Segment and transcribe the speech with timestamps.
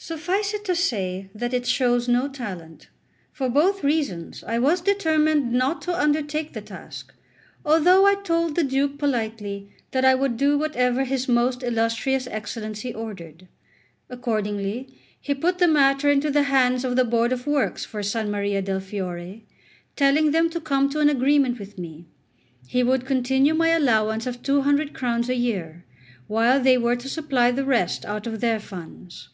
[0.00, 2.88] Suffice it to say that it shows no talent.
[3.32, 7.12] For both reasons I was determined not to undertake the task,
[7.64, 12.94] although I told the Duke politely that I would do whatever his most illustrious Excellency
[12.94, 13.48] ordered.
[14.08, 18.14] Accordingly, he put the matter into the hands of the Board of Works for S.
[18.14, 19.42] Maria del Fiore,
[19.96, 22.06] telling them to come to an agreement with me;
[22.68, 25.84] he would continue my allowance of two hundred crowns a year,
[26.28, 29.30] while they were to supply the rest out of their funds.